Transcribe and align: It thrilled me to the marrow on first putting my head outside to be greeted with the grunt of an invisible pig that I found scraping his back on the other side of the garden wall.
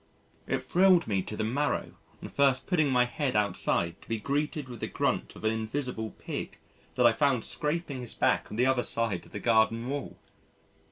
It 0.47 0.63
thrilled 0.63 1.05
me 1.07 1.21
to 1.21 1.37
the 1.37 1.43
marrow 1.43 1.91
on 2.23 2.29
first 2.29 2.65
putting 2.65 2.89
my 2.91 3.05
head 3.05 3.35
outside 3.35 4.01
to 4.01 4.09
be 4.09 4.17
greeted 4.17 4.67
with 4.67 4.79
the 4.79 4.87
grunt 4.87 5.35
of 5.35 5.43
an 5.43 5.51
invisible 5.51 6.09
pig 6.17 6.57
that 6.95 7.05
I 7.05 7.13
found 7.13 7.45
scraping 7.45 7.99
his 7.99 8.15
back 8.15 8.47
on 8.49 8.57
the 8.57 8.65
other 8.65 8.81
side 8.81 9.27
of 9.27 9.31
the 9.31 9.39
garden 9.39 9.87
wall. 9.89 10.17